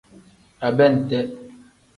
Abente. 0.67 1.19